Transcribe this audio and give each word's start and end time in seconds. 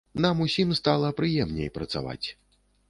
Нам 0.23 0.39
усім 0.45 0.69
стала 0.79 1.11
прыемней 1.21 1.73
працаваць. 1.81 2.27